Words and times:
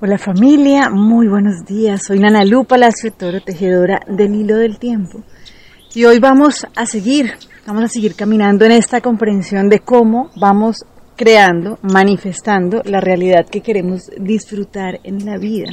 Hola 0.00 0.16
familia, 0.16 0.90
muy 0.90 1.26
buenos 1.26 1.64
días. 1.66 2.04
Soy 2.06 2.20
Nana 2.20 2.44
Lu 2.44 2.64
Palacio 2.64 3.10
Toro, 3.10 3.40
tejedora 3.40 3.98
del 4.06 4.32
hilo 4.32 4.56
del 4.56 4.78
tiempo. 4.78 5.24
Y 5.92 6.04
hoy 6.04 6.20
vamos 6.20 6.64
a 6.76 6.86
seguir, 6.86 7.32
vamos 7.66 7.82
a 7.82 7.88
seguir 7.88 8.14
caminando 8.14 8.64
en 8.64 8.70
esta 8.70 9.00
comprensión 9.00 9.68
de 9.68 9.80
cómo 9.80 10.30
vamos 10.36 10.84
creando, 11.16 11.80
manifestando 11.82 12.80
la 12.84 13.00
realidad 13.00 13.46
que 13.50 13.60
queremos 13.60 14.08
disfrutar 14.20 15.00
en 15.02 15.26
la 15.26 15.36
vida. 15.36 15.70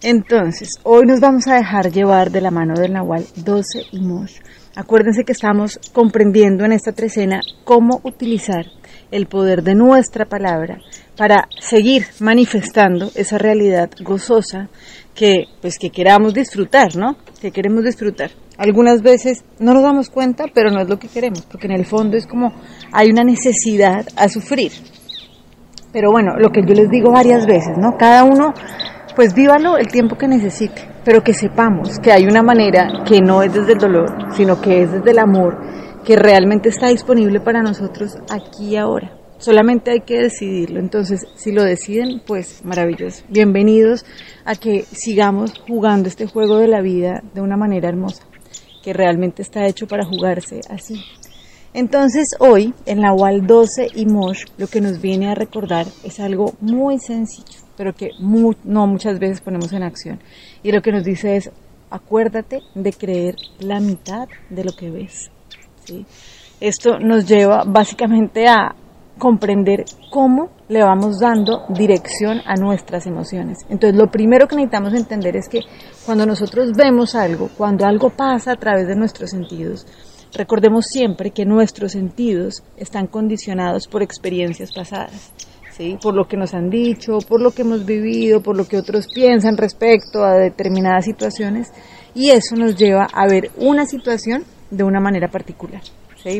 Entonces, 0.00 0.78
hoy 0.84 1.04
nos 1.04 1.18
vamos 1.18 1.48
a 1.48 1.56
dejar 1.56 1.90
llevar 1.90 2.30
de 2.30 2.42
la 2.42 2.52
mano 2.52 2.74
del 2.74 2.92
Nahual 2.92 3.24
12 3.34 3.82
y 3.90 4.00
Mosh. 4.00 4.36
Acuérdense 4.76 5.24
que 5.24 5.32
estamos 5.32 5.80
comprendiendo 5.92 6.64
en 6.64 6.70
esta 6.70 6.92
trecena 6.92 7.40
cómo 7.64 8.00
utilizar 8.04 8.66
el 9.10 9.26
poder 9.26 9.62
de 9.62 9.74
nuestra 9.74 10.24
palabra 10.24 10.78
para 11.16 11.48
seguir 11.60 12.06
manifestando 12.20 13.10
esa 13.14 13.38
realidad 13.38 13.90
gozosa 14.00 14.68
que 15.14 15.46
pues 15.60 15.78
que 15.78 15.90
queramos 15.90 16.34
disfrutar, 16.34 16.94
¿no? 16.96 17.16
Que 17.40 17.50
queremos 17.50 17.84
disfrutar. 17.84 18.30
Algunas 18.58 19.02
veces 19.02 19.44
no 19.58 19.74
nos 19.74 19.82
damos 19.82 20.10
cuenta, 20.10 20.44
pero 20.54 20.70
no 20.70 20.80
es 20.80 20.88
lo 20.88 20.98
que 20.98 21.08
queremos, 21.08 21.42
porque 21.42 21.66
en 21.66 21.72
el 21.72 21.86
fondo 21.86 22.16
es 22.16 22.26
como 22.26 22.52
hay 22.92 23.10
una 23.10 23.24
necesidad 23.24 24.06
a 24.16 24.28
sufrir. 24.28 24.72
Pero 25.92 26.10
bueno, 26.10 26.36
lo 26.38 26.50
que 26.50 26.60
yo 26.66 26.74
les 26.74 26.90
digo 26.90 27.10
varias 27.10 27.46
veces, 27.46 27.76
¿no? 27.78 27.96
Cada 27.98 28.24
uno 28.24 28.52
pues 29.14 29.34
vívalo 29.34 29.78
el 29.78 29.88
tiempo 29.88 30.16
que 30.16 30.28
necesite, 30.28 30.86
pero 31.02 31.22
que 31.22 31.32
sepamos 31.32 31.98
que 32.02 32.12
hay 32.12 32.24
una 32.24 32.42
manera 32.42 33.02
que 33.06 33.20
no 33.22 33.42
es 33.42 33.52
desde 33.54 33.72
el 33.72 33.78
dolor, 33.78 34.34
sino 34.34 34.60
que 34.60 34.82
es 34.82 34.92
desde 34.92 35.10
el 35.10 35.18
amor, 35.18 35.56
que 36.06 36.14
realmente 36.14 36.68
está 36.68 36.86
disponible 36.86 37.40
para 37.40 37.62
nosotros 37.62 38.16
aquí 38.30 38.68
y 38.68 38.76
ahora. 38.76 39.18
Solamente 39.38 39.90
hay 39.90 40.02
que 40.02 40.20
decidirlo. 40.20 40.78
Entonces, 40.78 41.26
si 41.34 41.50
lo 41.50 41.64
deciden, 41.64 42.22
pues 42.24 42.64
maravilloso. 42.64 43.24
Bienvenidos 43.28 44.06
a 44.44 44.54
que 44.54 44.84
sigamos 44.84 45.58
jugando 45.66 46.08
este 46.08 46.26
juego 46.26 46.58
de 46.58 46.68
la 46.68 46.80
vida 46.80 47.24
de 47.34 47.40
una 47.40 47.56
manera 47.56 47.88
hermosa, 47.88 48.22
que 48.84 48.92
realmente 48.92 49.42
está 49.42 49.66
hecho 49.66 49.88
para 49.88 50.06
jugarse 50.06 50.60
así. 50.70 50.94
Entonces, 51.74 52.36
hoy, 52.38 52.72
en 52.86 53.00
la 53.00 53.12
WAL 53.12 53.44
12 53.44 53.88
y 53.96 54.06
Mosh, 54.06 54.44
lo 54.58 54.68
que 54.68 54.80
nos 54.80 55.02
viene 55.02 55.28
a 55.28 55.34
recordar 55.34 55.86
es 56.04 56.20
algo 56.20 56.54
muy 56.60 57.00
sencillo, 57.00 57.58
pero 57.76 57.94
que 57.94 58.10
no 58.20 58.86
muchas 58.86 59.18
veces 59.18 59.40
ponemos 59.40 59.72
en 59.72 59.82
acción. 59.82 60.20
Y 60.62 60.70
lo 60.70 60.82
que 60.82 60.92
nos 60.92 61.02
dice 61.02 61.34
es, 61.34 61.50
acuérdate 61.90 62.60
de 62.76 62.92
creer 62.92 63.34
la 63.58 63.80
mitad 63.80 64.28
de 64.50 64.62
lo 64.62 64.70
que 64.72 64.90
ves. 64.92 65.32
Esto 66.60 66.98
nos 66.98 67.26
lleva 67.26 67.64
básicamente 67.66 68.46
a 68.48 68.74
comprender 69.18 69.84
cómo 70.10 70.50
le 70.68 70.82
vamos 70.82 71.18
dando 71.20 71.64
dirección 71.70 72.40
a 72.44 72.54
nuestras 72.56 73.06
emociones. 73.06 73.58
Entonces, 73.68 73.98
lo 73.98 74.10
primero 74.10 74.46
que 74.46 74.56
necesitamos 74.56 74.94
entender 74.94 75.36
es 75.36 75.48
que 75.48 75.60
cuando 76.04 76.26
nosotros 76.26 76.72
vemos 76.76 77.14
algo, 77.14 77.48
cuando 77.56 77.86
algo 77.86 78.10
pasa 78.10 78.52
a 78.52 78.56
través 78.56 78.86
de 78.86 78.96
nuestros 78.96 79.30
sentidos, 79.30 79.86
recordemos 80.34 80.86
siempre 80.86 81.30
que 81.30 81.44
nuestros 81.44 81.92
sentidos 81.92 82.62
están 82.76 83.06
condicionados 83.06 83.86
por 83.86 84.02
experiencias 84.02 84.72
pasadas. 84.72 85.32
¿Sí? 85.70 85.98
por 86.00 86.14
lo 86.14 86.26
que 86.26 86.38
nos 86.38 86.54
han 86.54 86.70
dicho, 86.70 87.18
por 87.28 87.42
lo 87.42 87.50
que 87.50 87.60
hemos 87.60 87.84
vivido, 87.84 88.40
por 88.40 88.56
lo 88.56 88.66
que 88.66 88.78
otros 88.78 89.08
piensan 89.14 89.58
respecto 89.58 90.24
a 90.24 90.32
determinadas 90.32 91.04
situaciones 91.04 91.70
y 92.14 92.30
eso 92.30 92.56
nos 92.56 92.76
lleva 92.76 93.06
a 93.12 93.26
ver 93.26 93.50
una 93.58 93.84
situación 93.84 94.44
de 94.70 94.84
una 94.84 95.00
manera 95.00 95.28
particular. 95.28 95.82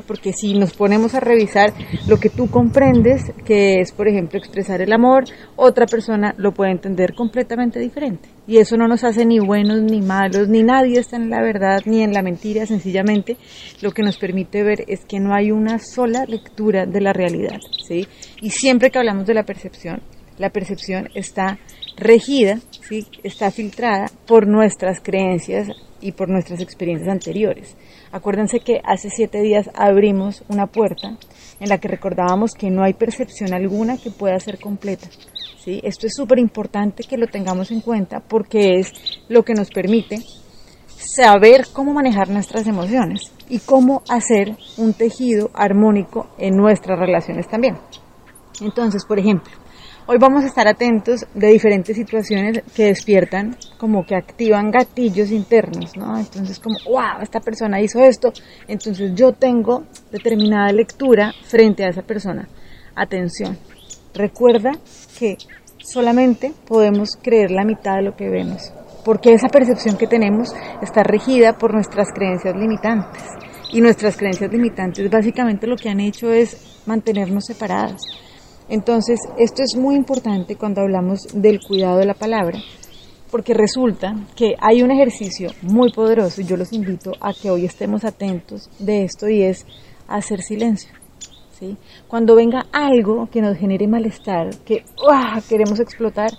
Porque 0.04 0.32
si 0.32 0.58
nos 0.58 0.74
ponemos 0.74 1.14
a 1.14 1.20
revisar 1.20 1.72
lo 2.08 2.18
que 2.18 2.28
tú 2.28 2.50
comprendes, 2.50 3.32
que 3.44 3.80
es, 3.80 3.92
por 3.92 4.08
ejemplo, 4.08 4.36
expresar 4.36 4.82
el 4.82 4.92
amor, 4.92 5.24
otra 5.54 5.86
persona 5.86 6.34
lo 6.38 6.50
puede 6.52 6.72
entender 6.72 7.14
completamente 7.14 7.78
diferente. 7.78 8.28
Y 8.48 8.56
eso 8.56 8.76
no 8.76 8.88
nos 8.88 9.04
hace 9.04 9.24
ni 9.24 9.38
buenos 9.38 9.80
ni 9.82 10.00
malos, 10.00 10.48
ni 10.48 10.64
nadie 10.64 10.98
está 10.98 11.16
en 11.16 11.30
la 11.30 11.40
verdad 11.40 11.82
ni 11.84 12.02
en 12.02 12.12
la 12.12 12.22
mentira, 12.22 12.66
sencillamente 12.66 13.36
lo 13.80 13.92
que 13.92 14.02
nos 14.02 14.18
permite 14.18 14.64
ver 14.64 14.84
es 14.88 15.04
que 15.04 15.20
no 15.20 15.32
hay 15.32 15.52
una 15.52 15.78
sola 15.78 16.24
lectura 16.26 16.84
de 16.84 17.00
la 17.00 17.12
realidad, 17.12 17.60
¿sí? 17.86 18.08
Y 18.40 18.50
siempre 18.50 18.90
que 18.90 18.98
hablamos 18.98 19.24
de 19.26 19.34
la 19.34 19.44
percepción, 19.44 20.00
la 20.38 20.50
percepción 20.50 21.08
está 21.14 21.58
regida, 21.96 22.58
¿sí? 22.88 23.06
está 23.22 23.50
filtrada 23.50 24.10
por 24.26 24.46
nuestras 24.46 25.00
creencias 25.00 25.68
y 26.00 26.12
por 26.12 26.28
nuestras 26.28 26.60
experiencias 26.60 27.08
anteriores. 27.08 27.76
Acuérdense 28.12 28.60
que 28.60 28.80
hace 28.84 29.10
siete 29.10 29.40
días 29.40 29.70
abrimos 29.74 30.44
una 30.48 30.66
puerta 30.66 31.16
en 31.58 31.68
la 31.68 31.78
que 31.78 31.88
recordábamos 31.88 32.52
que 32.52 32.70
no 32.70 32.82
hay 32.82 32.94
percepción 32.94 33.54
alguna 33.54 33.96
que 33.96 34.10
pueda 34.10 34.38
ser 34.38 34.58
completa. 34.58 35.08
¿sí? 35.64 35.80
Esto 35.82 36.06
es 36.06 36.14
súper 36.14 36.38
importante 36.38 37.04
que 37.04 37.16
lo 37.16 37.26
tengamos 37.26 37.70
en 37.70 37.80
cuenta 37.80 38.20
porque 38.20 38.78
es 38.78 38.92
lo 39.28 39.42
que 39.42 39.54
nos 39.54 39.70
permite 39.70 40.18
saber 40.96 41.66
cómo 41.72 41.92
manejar 41.92 42.28
nuestras 42.28 42.66
emociones 42.66 43.32
y 43.48 43.58
cómo 43.60 44.02
hacer 44.08 44.56
un 44.76 44.92
tejido 44.92 45.50
armónico 45.54 46.28
en 46.38 46.56
nuestras 46.56 46.98
relaciones 46.98 47.48
también. 47.48 47.78
Entonces, 48.60 49.04
por 49.04 49.18
ejemplo, 49.18 49.52
Hoy 50.08 50.18
vamos 50.20 50.44
a 50.44 50.46
estar 50.46 50.68
atentos 50.68 51.26
de 51.34 51.48
diferentes 51.48 51.96
situaciones 51.96 52.62
que 52.76 52.84
despiertan, 52.84 53.56
como 53.76 54.06
que 54.06 54.14
activan 54.14 54.70
gatillos 54.70 55.32
internos, 55.32 55.96
¿no? 55.96 56.16
Entonces, 56.16 56.60
como, 56.60 56.76
wow, 56.88 57.20
esta 57.22 57.40
persona 57.40 57.80
hizo 57.80 57.98
esto, 57.98 58.32
entonces 58.68 59.16
yo 59.16 59.32
tengo 59.32 59.82
determinada 60.12 60.70
lectura 60.70 61.32
frente 61.42 61.84
a 61.84 61.88
esa 61.88 62.02
persona. 62.02 62.46
Atención, 62.94 63.58
recuerda 64.14 64.70
que 65.18 65.38
solamente 65.78 66.52
podemos 66.68 67.18
creer 67.20 67.50
la 67.50 67.64
mitad 67.64 67.96
de 67.96 68.02
lo 68.02 68.14
que 68.14 68.28
vemos, 68.28 68.72
porque 69.04 69.32
esa 69.32 69.48
percepción 69.48 69.96
que 69.96 70.06
tenemos 70.06 70.54
está 70.82 71.02
regida 71.02 71.58
por 71.58 71.74
nuestras 71.74 72.12
creencias 72.14 72.54
limitantes. 72.54 73.24
Y 73.72 73.80
nuestras 73.80 74.16
creencias 74.16 74.52
limitantes 74.52 75.10
básicamente 75.10 75.66
lo 75.66 75.74
que 75.74 75.88
han 75.88 75.98
hecho 75.98 76.30
es 76.30 76.84
mantenernos 76.86 77.46
separadas 77.46 78.00
entonces, 78.68 79.20
esto 79.38 79.62
es 79.62 79.76
muy 79.76 79.94
importante 79.94 80.56
cuando 80.56 80.80
hablamos 80.80 81.28
del 81.32 81.60
cuidado 81.60 81.98
de 81.98 82.06
la 82.06 82.14
palabra, 82.14 82.58
porque 83.30 83.54
resulta 83.54 84.16
que 84.34 84.56
hay 84.60 84.82
un 84.82 84.90
ejercicio 84.90 85.50
muy 85.62 85.92
poderoso 85.92 86.40
y 86.40 86.44
yo 86.44 86.56
los 86.56 86.72
invito 86.72 87.12
a 87.20 87.32
que 87.32 87.50
hoy 87.50 87.64
estemos 87.64 88.04
atentos 88.04 88.68
de 88.80 89.04
esto 89.04 89.28
y 89.28 89.42
es 89.42 89.66
hacer 90.08 90.40
silencio. 90.42 90.90
¿sí? 91.58 91.76
Cuando 92.08 92.34
venga 92.34 92.66
algo 92.72 93.28
que 93.30 93.40
nos 93.40 93.56
genere 93.56 93.86
malestar, 93.86 94.50
que 94.64 94.84
queremos 95.48 95.78
explotar, 95.78 96.30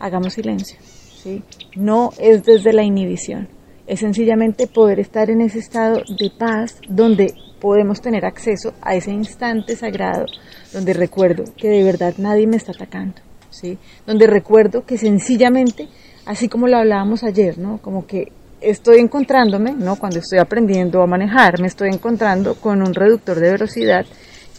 hagamos 0.00 0.34
silencio. 0.34 0.78
¿sí? 0.82 1.42
No 1.76 2.10
es 2.18 2.42
desde 2.42 2.72
la 2.72 2.82
inhibición, 2.82 3.48
es 3.88 4.00
sencillamente 4.00 4.66
poder 4.66 5.00
estar 5.00 5.30
en 5.30 5.40
ese 5.40 5.58
estado 5.58 6.02
de 6.18 6.30
paz 6.30 6.78
donde 6.88 7.34
podemos 7.58 8.00
tener 8.00 8.26
acceso 8.26 8.74
a 8.82 8.94
ese 8.94 9.10
instante 9.10 9.74
sagrado 9.76 10.26
donde 10.72 10.92
recuerdo 10.92 11.44
que 11.56 11.68
de 11.68 11.82
verdad 11.82 12.14
nadie 12.18 12.46
me 12.46 12.56
está 12.56 12.72
atacando, 12.72 13.16
¿sí? 13.50 13.78
Donde 14.06 14.26
recuerdo 14.26 14.84
que 14.84 14.98
sencillamente, 14.98 15.88
así 16.26 16.48
como 16.48 16.68
lo 16.68 16.76
hablábamos 16.76 17.24
ayer, 17.24 17.58
¿no? 17.58 17.78
Como 17.78 18.06
que 18.06 18.30
estoy 18.60 18.98
encontrándome, 18.98 19.72
¿no? 19.72 19.96
Cuando 19.96 20.18
estoy 20.18 20.38
aprendiendo 20.38 21.02
a 21.02 21.06
manejar, 21.06 21.58
me 21.58 21.66
estoy 21.66 21.88
encontrando 21.88 22.56
con 22.56 22.82
un 22.82 22.92
reductor 22.92 23.40
de 23.40 23.52
velocidad 23.52 24.04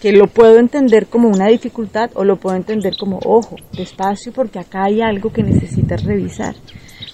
que 0.01 0.11
lo 0.11 0.25
puedo 0.27 0.57
entender 0.57 1.05
como 1.05 1.27
una 1.27 1.47
dificultad 1.47 2.09
o 2.15 2.23
lo 2.23 2.37
puedo 2.37 2.55
entender 2.55 2.95
como, 2.97 3.19
ojo, 3.25 3.57
despacio 3.73 4.31
porque 4.31 4.57
acá 4.57 4.85
hay 4.85 5.01
algo 5.01 5.31
que 5.31 5.43
necesitas 5.43 6.03
revisar. 6.03 6.55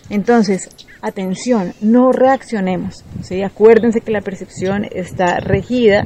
Entonces, 0.10 0.70
atención, 1.06 1.74
no 1.82 2.12
reaccionemos. 2.12 3.06
¿sí? 3.22 3.44
Acuérdense 3.44 4.02
que 4.02 4.12
la 4.12 4.22
percepción 4.22 4.86
está 4.92 5.40
regida 5.40 6.06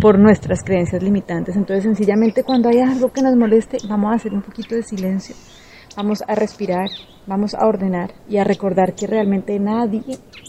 por 0.00 0.18
nuestras 0.18 0.62
creencias 0.64 1.02
limitantes. 1.02 1.56
Entonces, 1.56 1.84
sencillamente 1.84 2.42
cuando 2.42 2.68
hay 2.68 2.80
algo 2.80 3.12
que 3.12 3.22
nos 3.22 3.36
moleste, 3.36 3.78
vamos 3.88 4.12
a 4.12 4.16
hacer 4.16 4.32
un 4.32 4.42
poquito 4.42 4.74
de 4.74 4.82
silencio, 4.82 5.36
vamos 5.96 6.22
a 6.26 6.34
respirar, 6.34 6.88
vamos 7.26 7.54
a 7.54 7.66
ordenar 7.66 8.12
y 8.28 8.38
a 8.38 8.44
recordar 8.44 8.94
que 8.94 9.06
realmente 9.06 9.58
nadie 9.58 10.02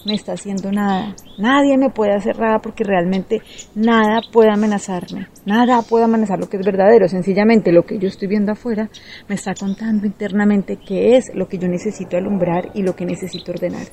me 0.05 0.13
está 0.13 0.33
haciendo 0.33 0.71
nada. 0.71 1.15
Nadie 1.37 1.77
me 1.77 1.89
puede 1.89 2.15
hacer 2.15 2.39
nada 2.39 2.59
porque 2.59 2.83
realmente 2.83 3.41
nada 3.75 4.21
puede 4.31 4.51
amenazarme. 4.51 5.27
Nada 5.45 5.81
puede 5.81 6.05
amenazar 6.05 6.39
lo 6.39 6.49
que 6.49 6.57
es 6.57 6.65
verdadero. 6.65 7.07
Sencillamente 7.07 7.71
lo 7.71 7.83
que 7.83 7.99
yo 7.99 8.07
estoy 8.07 8.27
viendo 8.27 8.51
afuera 8.51 8.89
me 9.27 9.35
está 9.35 9.53
contando 9.53 10.05
internamente 10.05 10.77
qué 10.77 11.17
es 11.17 11.31
lo 11.33 11.47
que 11.47 11.57
yo 11.57 11.67
necesito 11.67 12.17
alumbrar 12.17 12.71
y 12.73 12.83
lo 12.83 12.95
que 12.95 13.05
necesito 13.05 13.51
ordenar. 13.51 13.87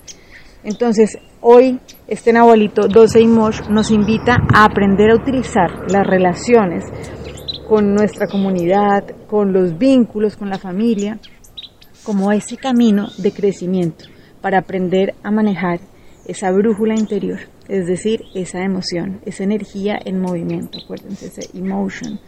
Entonces, 0.64 1.16
hoy 1.40 1.78
este 2.08 2.32
Nahualito 2.32 2.88
12 2.88 3.20
y 3.20 3.26
Mosh 3.28 3.60
nos 3.68 3.90
invita 3.90 4.38
a 4.52 4.64
aprender 4.64 5.10
a 5.10 5.14
utilizar 5.14 5.90
las 5.90 6.06
relaciones 6.06 6.84
con 7.68 7.94
nuestra 7.94 8.26
comunidad, 8.26 9.04
con 9.28 9.52
los 9.52 9.76
vínculos, 9.76 10.36
con 10.36 10.48
la 10.48 10.58
familia, 10.58 11.18
como 12.08 12.32
ese 12.32 12.56
camino 12.56 13.10
de 13.19 13.32
crecimiento 13.32 14.06
para 14.40 14.60
aprender 14.60 15.14
a 15.22 15.31
manejar 15.31 15.78
esa 16.25 16.50
brújula 16.50 16.94
interior, 16.94 17.38
es 17.69 17.87
decir, 17.87 18.22
esa 18.34 18.64
emoción, 18.64 19.20
esa 19.26 19.44
energía 19.44 19.99
en 20.02 20.19
movimiento, 20.19 20.78
acuérdense, 20.82 21.26
ese 21.26 21.55
emotion. 21.55 22.19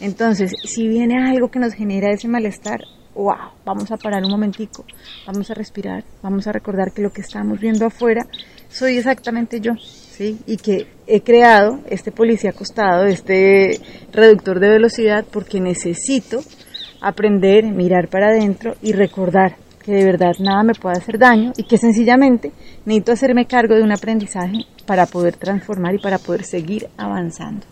Entonces, 0.00 0.54
si 0.64 0.88
viene 0.88 1.22
algo 1.22 1.52
que 1.52 1.60
nos 1.60 1.74
genera 1.74 2.12
ese 2.12 2.26
malestar, 2.26 2.80
wow, 3.14 3.52
vamos 3.64 3.92
a 3.92 3.96
parar 3.96 4.24
un 4.24 4.32
momentico, 4.32 4.84
vamos 5.24 5.48
a 5.52 5.54
respirar, 5.54 6.02
vamos 6.20 6.48
a 6.48 6.52
recordar 6.52 6.90
que 6.90 7.02
lo 7.02 7.10
que 7.10 7.20
estamos 7.20 7.60
viendo 7.60 7.86
afuera 7.86 8.26
soy 8.68 8.96
exactamente 8.98 9.60
yo, 9.60 9.74
¿sí? 9.76 10.40
Y 10.48 10.56
que 10.56 10.88
he 11.06 11.20
creado 11.20 11.78
este 11.88 12.10
policía 12.10 12.50
acostado, 12.50 13.04
este 13.04 13.80
reductor 14.10 14.58
de 14.58 14.68
velocidad 14.68 15.24
porque 15.30 15.60
necesito 15.60 16.40
aprender, 17.00 17.64
mirar 17.64 18.08
para 18.08 18.28
adentro 18.28 18.74
y 18.82 18.92
recordar 18.92 19.56
que 19.84 19.92
de 19.92 20.04
verdad 20.04 20.32
nada 20.38 20.62
me 20.62 20.74
puede 20.74 20.98
hacer 20.98 21.18
daño 21.18 21.52
y 21.56 21.64
que 21.64 21.78
sencillamente 21.78 22.52
necesito 22.84 23.12
hacerme 23.12 23.46
cargo 23.46 23.74
de 23.74 23.82
un 23.82 23.92
aprendizaje 23.92 24.66
para 24.86 25.06
poder 25.06 25.36
transformar 25.36 25.94
y 25.94 25.98
para 25.98 26.18
poder 26.18 26.44
seguir 26.44 26.88
avanzando. 26.96 27.64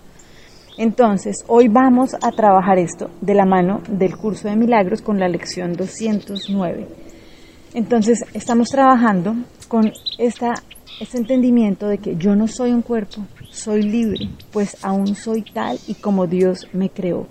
Entonces, 0.79 1.45
hoy 1.47 1.69
vamos 1.69 2.15
a 2.15 2.31
trabajar 2.33 2.79
esto 2.79 3.11
de 3.21 3.35
la 3.35 3.47
mano 3.47 3.81
del 3.89 4.17
curso 4.17 4.49
de 4.49 4.57
milagros 4.57 5.01
con 5.01 5.19
la 5.19 5.29
lección 5.29 5.73
209. 5.75 6.87
Entonces, 7.73 8.25
estamos 8.35 8.69
trabajando 8.69 9.35
con 9.69 9.93
esta, 10.19 10.55
este 11.01 11.19
entendimiento 11.19 11.89
de 11.89 11.99
que 11.99 12.17
yo 12.17 12.35
no 12.37 12.47
soy 12.47 12.73
un 12.73 12.83
cuerpo, 12.83 13.23
soy 13.51 13.83
libre, 13.83 14.29
pues 14.53 14.77
aún 14.83 15.15
soy 15.17 15.43
tal 15.43 15.79
y 15.87 15.95
como 15.95 16.27
Dios 16.27 16.69
me 16.73 16.91
creó. 16.91 17.27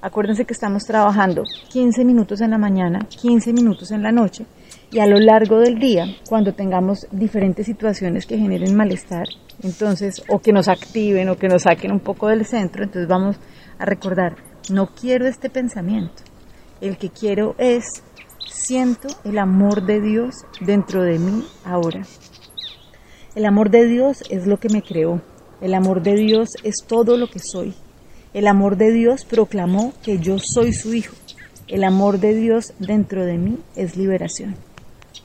Acuérdense 0.00 0.44
que 0.44 0.52
estamos 0.52 0.84
trabajando 0.84 1.42
15 1.70 2.04
minutos 2.04 2.40
en 2.40 2.52
la 2.52 2.58
mañana, 2.58 3.00
15 3.00 3.52
minutos 3.52 3.90
en 3.90 4.04
la 4.04 4.12
noche 4.12 4.46
y 4.92 5.00
a 5.00 5.06
lo 5.06 5.18
largo 5.18 5.58
del 5.58 5.80
día, 5.80 6.04
cuando 6.28 6.54
tengamos 6.54 7.08
diferentes 7.10 7.66
situaciones 7.66 8.24
que 8.24 8.38
generen 8.38 8.76
malestar, 8.76 9.26
entonces, 9.60 10.22
o 10.28 10.38
que 10.38 10.52
nos 10.52 10.68
activen 10.68 11.28
o 11.28 11.36
que 11.36 11.48
nos 11.48 11.62
saquen 11.62 11.90
un 11.90 11.98
poco 11.98 12.28
del 12.28 12.46
centro, 12.46 12.84
entonces 12.84 13.08
vamos 13.08 13.40
a 13.76 13.84
recordar, 13.86 14.36
no 14.70 14.86
quiero 14.86 15.26
este 15.26 15.50
pensamiento, 15.50 16.22
el 16.80 16.96
que 16.96 17.10
quiero 17.10 17.56
es, 17.58 17.84
siento 18.46 19.08
el 19.24 19.36
amor 19.36 19.84
de 19.84 20.00
Dios 20.00 20.36
dentro 20.60 21.02
de 21.02 21.18
mí 21.18 21.44
ahora. 21.64 22.02
El 23.34 23.44
amor 23.46 23.70
de 23.70 23.86
Dios 23.86 24.22
es 24.30 24.46
lo 24.46 24.58
que 24.58 24.68
me 24.68 24.82
creó, 24.82 25.20
el 25.60 25.74
amor 25.74 26.02
de 26.02 26.14
Dios 26.14 26.50
es 26.62 26.76
todo 26.86 27.16
lo 27.16 27.26
que 27.26 27.40
soy. 27.40 27.74
El 28.38 28.46
amor 28.46 28.76
de 28.76 28.92
Dios 28.92 29.24
proclamó 29.24 29.92
que 30.00 30.20
yo 30.20 30.38
soy 30.38 30.72
su 30.72 30.94
hijo. 30.94 31.16
El 31.66 31.82
amor 31.82 32.20
de 32.20 32.36
Dios 32.36 32.72
dentro 32.78 33.24
de 33.24 33.36
mí 33.36 33.58
es 33.74 33.96
liberación. 33.96 34.54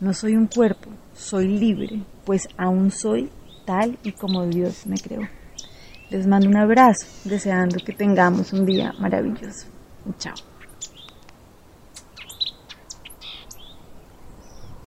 No 0.02 0.16
soy 0.16 0.36
un 0.36 0.48
cuerpo, 0.48 0.90
soy 1.16 1.48
libre, 1.48 2.02
pues 2.26 2.50
aún 2.58 2.90
soy 2.90 3.30
tal 3.68 4.00
y 4.04 4.14
como 4.14 4.48
Dios 4.48 4.88
me 4.88 4.98
creó. 4.98 5.30
Les 6.10 6.26
mando 6.26 6.48
un 6.48 6.58
abrazo, 6.58 7.06
deseando 7.24 7.78
que 7.86 7.94
tengamos 7.94 8.52
un 8.52 8.66
día 8.66 8.96
maravilloso. 8.98 9.68
Chao. 10.18 10.53